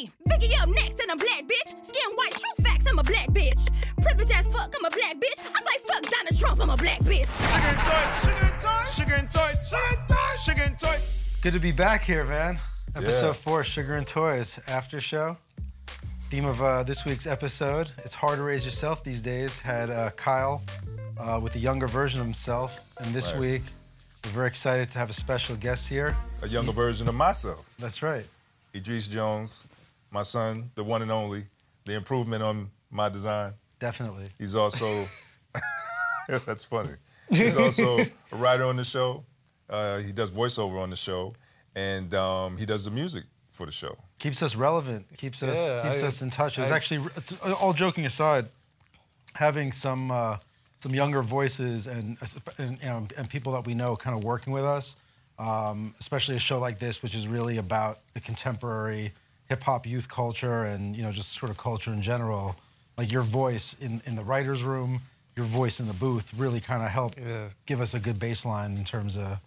[0.00, 1.84] Hey, Vicky up next, and I'm black, bitch.
[1.84, 3.68] Skin white, true facts, I'm a black bitch.
[4.00, 5.44] Privilege as fuck, I'm a black bitch.
[5.44, 7.26] I say fuck Donald Trump, I'm a black bitch.
[7.50, 11.38] Sugar and toys, sugar and toys, sugar and toys, sugar and toys, sugar and toys.
[11.42, 12.58] Good to be back here, man.
[12.96, 13.32] Episode Yeah.
[13.34, 15.36] four, Sugar and Toys, after show.
[16.30, 19.58] Theme of uh, this week's episode: It's hard to raise yourself these days.
[19.58, 20.62] Had uh, Kyle
[21.18, 23.40] uh, with a younger version of himself, and this Right.
[23.40, 23.62] week
[24.24, 26.16] we're very excited to have a special guest here.
[26.42, 27.68] a younger version of myself.
[27.78, 28.24] That's right.
[28.74, 29.64] Idris Jones,
[30.10, 31.44] my son, the one and only,
[31.84, 33.52] the improvement on my design.
[33.78, 34.26] Definitely.
[34.38, 35.06] He's also,
[36.28, 36.90] that's funny.
[37.30, 39.24] He's also a writer on the show.
[39.68, 41.34] Uh, he does voiceover on the show,
[41.76, 43.96] and um, he does the music for the show.
[44.18, 45.06] Keeps us relevant.
[45.16, 46.58] Keeps us Yeah, keeps I- us in touch.
[46.58, 47.08] It was actually
[47.60, 48.46] all joking aside,
[49.34, 50.38] having some uh,
[50.76, 52.16] some younger voices and,
[52.58, 54.96] and you know and people that we know kind of working with us,
[55.38, 59.12] um, especially a show like this, which is really about the contemporary
[59.50, 62.56] hip hop youth culture and you know just sort of culture in general.
[62.96, 65.02] Like your voice in in the writers' room,
[65.36, 67.48] your voice in the booth really kind of help Yeah.
[67.66, 69.38] give us a good baseline in terms of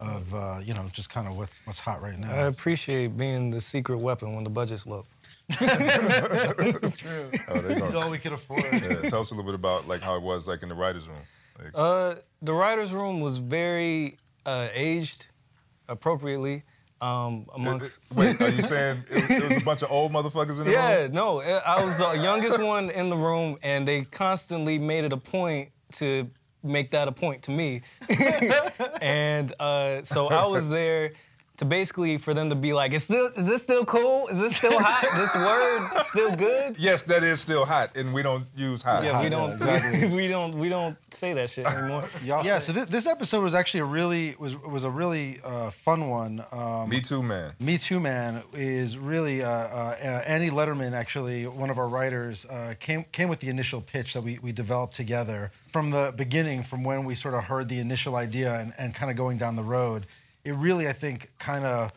[0.00, 2.30] of uh, you know just kind of what's what's hot right now.
[2.30, 5.04] I appreciate being the secret weapon when the budget's low.
[5.60, 7.30] That's true.
[7.48, 8.62] Oh, It's all we could afford.
[8.64, 11.08] Yeah, tell us a little bit about like how it was like in the writers'
[11.08, 11.24] room.
[11.58, 15.26] Like, Uh, the writers' room was very uh, aged,
[15.88, 16.62] appropriately,
[17.00, 18.00] um, amongst.
[18.14, 21.02] Wait, are you saying it, it was a bunch of old motherfuckers in the Yeah,
[21.02, 21.12] room?
[21.12, 25.04] Yeah, no, I I was the youngest one in the room, and they constantly made
[25.04, 26.30] it a point to
[26.62, 27.82] make that a point to me.
[29.00, 31.12] and uh, so I was there
[31.58, 34.28] to basically for them to be like, "Is still is this still cool?
[34.28, 35.04] Is this still hot?
[35.14, 39.02] this word still good?" Yes, that is still hot, and we don't use hot.
[39.02, 40.08] Yeah, we don't exactly.
[40.16, 42.08] we don't we don't say that shit anymore.
[42.24, 42.58] yeah.
[42.58, 46.44] So th- this episode was actually a really was was a really uh, fun one.
[46.52, 47.52] Um, Me too, man.
[47.58, 52.44] Me Too Man is really uh, uh, uh, Annie Letterman, actually one of our writers,
[52.46, 56.62] uh, came came with the initial pitch that we, we developed together from the beginning,
[56.62, 59.56] from when we sort of heard the initial idea and, and kind of going down
[59.56, 60.06] the road.
[60.48, 61.92] It really, I think, kind of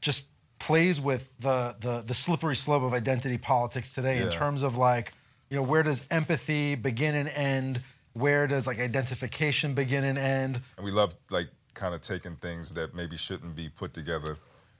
[0.00, 0.24] just
[0.60, 5.12] plays with the, the the slippery slope of identity politics today in terms of like,
[5.50, 7.80] you know, where does empathy begin and end?
[8.12, 10.60] Where does like identification begin and end?
[10.76, 14.36] And we love like kind of taking things that maybe shouldn't be put together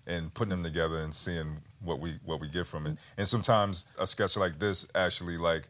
[0.07, 2.99] and putting them together and seeing what we what we get from it.
[3.19, 5.69] And sometimes a sketch like this actually like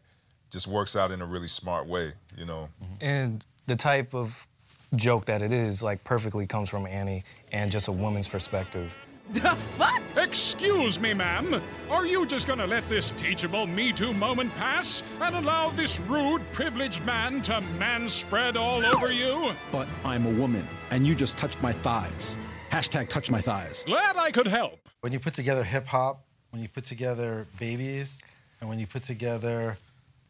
[0.51, 2.69] just works out in a really smart way, you know.
[2.83, 2.93] Mm-hmm.
[3.01, 4.47] And the type of
[4.95, 8.93] joke that it is, like, perfectly comes from Annie and just a woman's perspective.
[9.31, 10.03] The fuck?
[10.17, 11.59] Excuse me, ma'am.
[11.89, 16.43] Are you just gonna let this teachable Me Too moment pass and allow this rude,
[16.51, 19.51] privileged man to manspread all over you?
[19.71, 22.35] But I'm a woman, and you just touched my thighs.
[22.71, 23.83] Hashtag touch my thighs.
[23.87, 24.77] Glad I could help.
[25.01, 28.21] when you put together hip hop, when you put together babies,
[28.61, 29.75] and when you put together,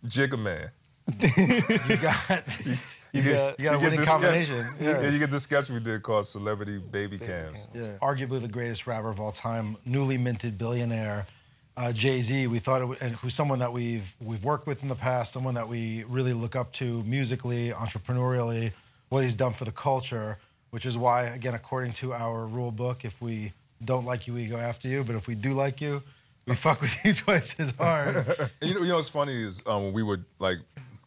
[0.07, 0.71] Jigga man.
[1.89, 2.47] you got
[3.15, 4.61] You got- you got a get winning combination.
[4.65, 5.01] Sketch, Yeah.
[5.01, 7.67] yeah, you get the sketch we did called Celebrity Baby Cams.
[7.73, 7.93] yeah.
[8.01, 11.25] arguably the greatest rapper of all time, newly minted billionaire,
[11.77, 12.47] uh, Jay Z.
[12.47, 15.31] We thought it, w- and who's someone that we've we've worked with in the past,
[15.33, 18.71] someone that we really look up to musically, entrepreneurially,
[19.09, 20.37] what he's done for the culture.
[20.71, 23.53] Which is why, again, according to our rule book, if we
[23.85, 25.05] don't like you, we go after you.
[25.05, 26.03] But if we do like you,
[26.47, 28.25] we fuck with you twice as hard.
[28.61, 30.57] You know, you know what's funny is um, when we were like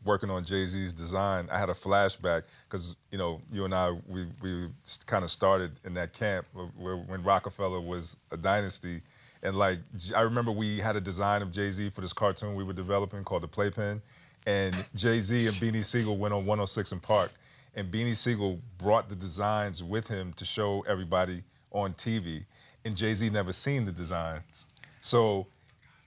[0.05, 3.93] working on Jay Z's design, I had a flashback because you know you and I
[4.09, 4.67] we we
[5.07, 9.03] kind of started in that camp where when Roc-A-Fella was a dynasty,
[9.43, 9.79] and like
[10.15, 13.25] I remember we had a design of Jay Z for this cartoon we were developing
[13.25, 14.01] called the Playpen,
[14.47, 17.33] and Jay Z and Beanie Sigel went on 106 in Park,
[17.75, 22.45] and Beanie Sigel brought the designs with him to show everybody on TV,
[22.85, 24.67] and Jay Z never seen the designs,
[25.01, 25.47] so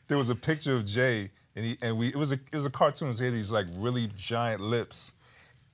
[0.07, 2.65] there was a picture of Jay, and he and we it was a it was
[2.65, 3.13] a cartoon.
[3.13, 5.13] So he had these like really giant lips,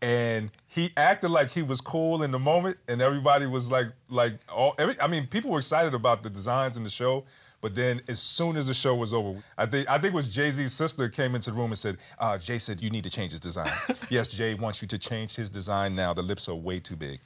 [0.02, 4.34] and he acted like he was cool in the moment, and everybody was like like
[4.50, 5.00] all every.
[5.00, 7.26] I mean, people were excited about the designs in the show.
[7.60, 10.30] But then, as soon as the show was over, I think I think it was
[10.30, 13.10] Jay Z's sister came into the room and said, uh, "Jay said you need to
[13.10, 13.72] change his design.
[14.10, 16.14] yes, Jay wants you to change his design now.
[16.14, 17.20] The lips are way too big."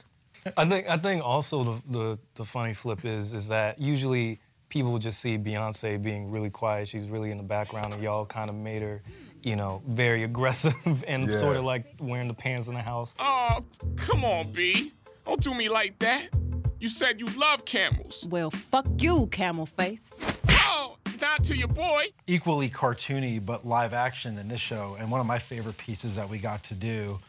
[0.56, 4.40] I think I think also the, the the funny flip is is that usually
[4.72, 6.88] people just see Beyonce being really quiet.
[6.88, 9.02] She's really in the background, and y'all kind of made her,
[9.42, 11.36] you know, very aggressive and Yeah.
[11.36, 13.14] sort of like wearing the pants in the house.
[13.18, 13.62] Oh,
[13.96, 14.92] come on, B.
[15.26, 16.28] Don't do me like that.
[16.80, 18.26] You said you love camels.
[18.30, 20.00] Well, fuck you, camel face.
[20.48, 22.06] Oh, not to your boy.
[22.26, 26.28] equally cartoony but live action in this show and one of my favorite pieces that
[26.28, 27.20] we got to do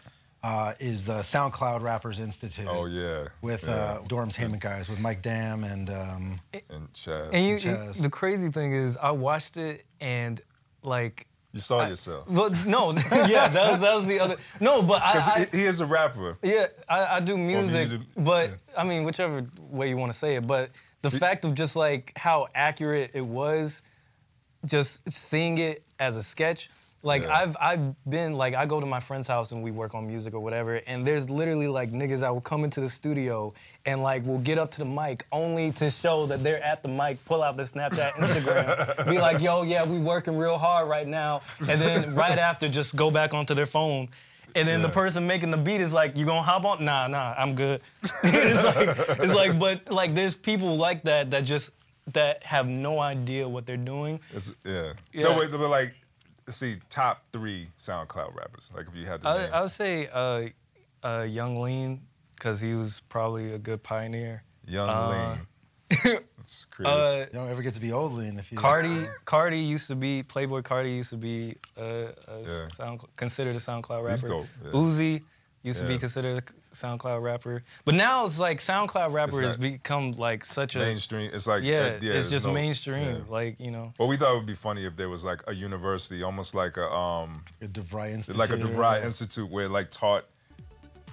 [0.43, 2.67] uh, is the SoundCloud Rappers Institute.
[2.69, 3.27] Oh yeah.
[3.41, 3.71] With yeah.
[3.73, 7.29] uh, Dormtainment guys, with Mike Dam and um, and Chaz.
[7.33, 8.01] And you, Chaz.
[8.01, 10.39] the crazy thing is, I watched it and
[10.83, 11.27] like.
[11.53, 12.27] You saw yourself.
[12.27, 12.91] Well, no,
[13.27, 14.37] yeah, that was, that was the other.
[14.59, 16.35] No, but I, 'Cause I he, he is a rapper.
[16.41, 20.35] Yeah, I, I do music, do- but I mean, whichever way you want to say
[20.35, 20.47] it.
[20.47, 20.71] But
[21.03, 23.83] the fact of just like how accurate it was,
[24.65, 26.71] just seeing it as a sketch.
[27.03, 27.37] Like Yeah.
[27.37, 30.33] I've I've been like I go to my friend's house and we work on music
[30.33, 33.53] or whatever, and there's literally like niggas that will come into the studio
[33.85, 36.87] and like will get up to the mic only to show that they're at the
[36.87, 41.07] mic, pull out their Snapchat, Instagram, be like, yo, yeah, we working real hard right
[41.07, 44.07] now, and then right after just go back onto their phone.
[44.55, 46.85] And then the person making the beat is like, "You gonna hop on?
[46.85, 47.81] Nah, nah, I'm good."
[48.23, 51.71] it's like, it's like, but like, there's people like that that just
[52.13, 54.19] that have no idea what they're doing.
[54.31, 54.93] It's, yeah.
[55.11, 55.23] Yeah.
[55.23, 55.95] No, wait, but like,
[56.49, 58.71] see, top three SoundCloud rappers.
[58.75, 59.53] Like, if you had to I, name.
[59.53, 60.47] I would say uh,
[61.03, 62.01] uh, Yung Lean
[62.35, 64.43] because he was probably a good pioneer.
[64.67, 65.47] Young uh, Lean.
[66.37, 66.99] That's creative.
[66.99, 68.57] Uh, you don't ever get to be old lean if you.
[68.57, 70.61] Carti, Carti used to be Playboy.
[70.61, 71.81] Carti used to be uh,
[72.27, 72.65] a Yeah.
[72.67, 74.09] sound, considered a SoundCloud rapper.
[74.09, 74.71] He's dope, yeah.
[74.71, 75.21] Uzi
[75.61, 80.11] used to be considered a SoundCloud rapper, but now it's like SoundCloud rapper has become
[80.13, 81.31] like such a mainstream.
[81.33, 83.07] It's like, yeah, uh, yeah it's just no- mainstream.
[83.07, 83.19] yeah.
[83.27, 85.53] Like you know, Well, we thought it would be funny if there was like a
[85.53, 88.37] university, almost like a um, a DeVry Institute.
[88.37, 90.25] like a DeVry Institute, where it, like taught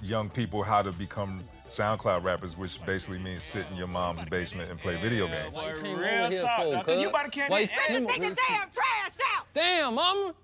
[0.02, 4.70] young people how to become SoundCloud rappers, which basically means sit in your mom's basement
[4.70, 5.56] and play video games.
[5.82, 6.88] Real talk.
[6.88, 9.46] You about to carry Why you take his damn trash out?
[9.54, 10.34] Damn, mama.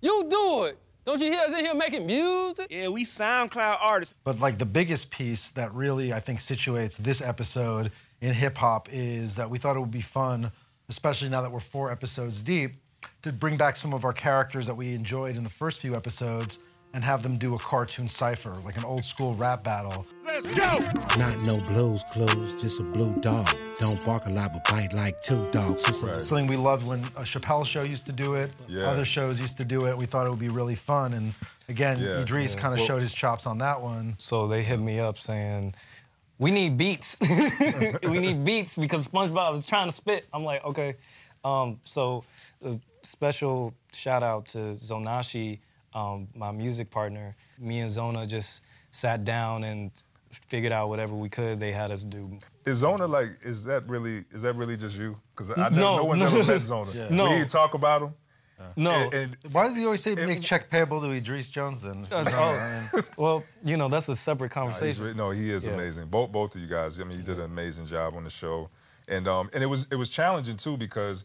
[0.00, 0.78] You do it.
[1.06, 2.66] Don't you hear us in here making music?
[2.70, 4.14] Yeah, we SoundCloud artists.
[4.24, 7.92] But like the biggest piece that really I think situates this episode
[8.22, 10.50] in hip hop is that we thought it would be fun,
[10.88, 12.76] especially now that we're four episodes deep,
[13.20, 16.58] to bring back some of our characters that we enjoyed in the first few episodes
[16.94, 20.06] and have them do a cartoon cipher, like an old school rap battle.
[20.24, 20.78] Let's go.
[21.18, 23.48] Not no blues clues, just a blue dog.
[23.80, 25.86] Don't bark a lot, but bite like two dogs.
[25.88, 28.52] It's a Something we loved when a Chappelle show used to do it.
[28.68, 28.84] Yeah.
[28.84, 29.98] Other shows used to do it.
[29.98, 31.12] We thought it would be really fun.
[31.14, 31.34] And
[31.68, 32.20] again, Yeah.
[32.20, 32.60] Idris Yeah.
[32.60, 34.14] kind of Well- showed his chops on that one.
[34.18, 35.74] so they hit me up saying.
[36.38, 37.16] We need beats.
[38.02, 40.26] we need beats because SpongeBob is trying to spit.
[40.32, 40.94] I'm like, okay.
[41.44, 42.24] Um, so,
[42.64, 45.60] a special shout out to Zonashi,
[45.94, 47.36] um, my music partner.
[47.58, 49.90] Me and Zona just sat down and
[50.48, 51.60] figured out whatever we could.
[51.60, 52.36] They had us do.
[52.66, 53.30] Is Zona like?
[53.42, 54.24] Is that really?
[54.32, 55.16] Is that really just you?
[55.34, 56.26] Because I never, No, no, one's no.
[56.28, 56.90] ever met Zona.
[56.94, 57.08] Yeah.
[57.10, 57.36] No.
[57.36, 58.14] We talk about him.
[58.76, 58.92] No.
[58.92, 62.06] And, and Why does he always say make check payable to Idris Jones then?
[62.10, 65.04] Uh, I mean, well, you know, that's a separate He's conversation.
[65.04, 65.72] re- no, he is Yeah.
[65.74, 66.06] amazing.
[66.06, 66.98] Both both of you guys.
[67.00, 68.70] I mean, you did an amazing job on the show,
[69.08, 71.24] and um, and it was it was challenging too because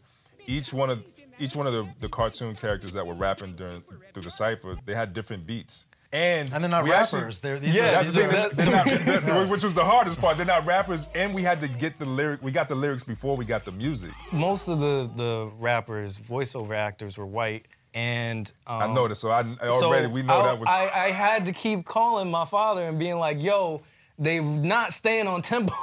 [0.50, 1.04] each one of
[1.38, 3.82] each one of the, the cartoon characters that were rapping during
[4.12, 5.86] through the cipher, they had different beats.
[6.12, 7.14] And, And they're not rappers.
[7.14, 9.84] actually- They're- these Yeah, are- that's these the are- they're they're- they're- which was the
[9.84, 10.36] hardest part.
[10.36, 12.42] They're not rappers, and we had to get the lyric.
[12.42, 14.10] We got the lyrics before we got the music.
[14.32, 19.20] Most of the the rappers, voiceover actors, were white, and um, I noticed.
[19.20, 20.68] so I already we know I, that was.
[20.68, 23.80] I, I had to keep calling my father and being like, "Yo,
[24.20, 25.74] they not staying on tempo.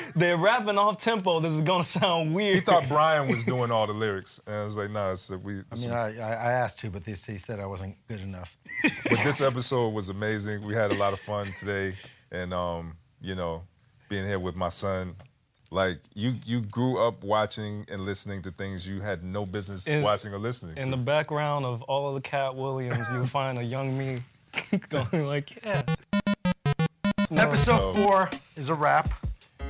[0.16, 1.38] They're rapping off tempo.
[1.38, 4.64] This is gonna sound weird." he thought Brian was doing all the lyrics, and I
[4.64, 7.38] was like, "Nah, it's, we." I mean, I, I I asked to, but this, he
[7.38, 8.58] said I wasn't good enough.
[8.82, 10.64] but this episode was amazing.
[10.66, 11.94] We had a lot of fun today,
[12.32, 13.62] and um, you know,
[14.08, 15.14] being here with my son.
[15.68, 20.04] Like you, you grew up watching and listening to things you had no business In-
[20.04, 20.80] watching or listening to.
[20.80, 20.90] In to.
[20.92, 24.20] the background of all of the Katt Williams, you'll find a young me
[24.88, 25.82] going like, "Yeah."
[27.34, 27.92] Episode Oh.
[27.94, 29.08] four is a wrap.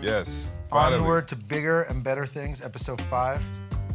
[0.03, 1.01] yes, finally.
[1.01, 2.61] Onward to bigger and better things.
[2.63, 3.41] Episode five.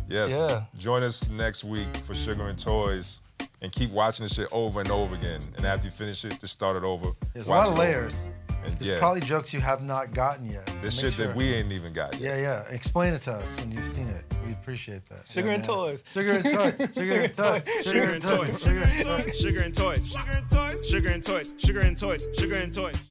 [0.08, 0.40] Yes.
[0.42, 0.64] Yeah.
[0.78, 3.22] Join us next week for Sugar and Toys,
[3.62, 5.42] and keep watching this shit over and over again.
[5.58, 7.12] And after you finish it, just start it over.
[7.34, 8.16] There's watch a lot of layers.
[8.64, 10.68] And There's yeah, probably jokes you have not gotten yet.
[10.70, 12.42] so there's make shit that we ain't even got Yeah, yet.
[12.70, 12.76] yeah.
[12.76, 14.24] Explain it to us when you've seen it.
[14.46, 15.24] We appreciate that.
[15.32, 15.76] Sugar Yeah, and man.
[15.76, 16.04] toys.
[16.14, 16.92] Sugar and toys.
[16.94, 17.84] Sugar and toys.
[17.84, 18.62] Sugar and toys.
[18.62, 19.40] Sugar and toys.
[19.42, 20.12] Sugar and toys.
[20.12, 20.88] Sugar and toys.
[20.88, 21.54] Sugar and toys.
[21.58, 22.28] Sugar and toys.
[22.38, 23.10] Sugar and toys.